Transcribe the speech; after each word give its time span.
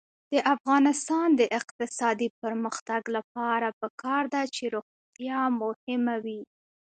د 0.33 0.35
افغانستان 0.53 1.27
د 1.39 1.41
اقتصادي 1.59 2.27
پرمختګ 2.41 3.01
لپاره 3.15 3.67
پکار 3.81 4.23
ده 4.33 4.41
چې 4.55 4.63
روغتیا 4.75 5.39
مهمه 5.61 6.15
وي. 6.25 6.41